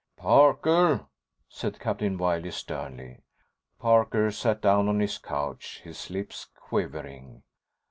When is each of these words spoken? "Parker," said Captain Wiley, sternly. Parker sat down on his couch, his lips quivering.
"Parker," 0.17 1.05
said 1.47 1.79
Captain 1.79 2.17
Wiley, 2.17 2.49
sternly. 2.49 3.21
Parker 3.77 4.31
sat 4.31 4.59
down 4.59 4.87
on 4.89 4.99
his 4.99 5.19
couch, 5.19 5.79
his 5.83 6.09
lips 6.09 6.47
quivering. 6.55 7.43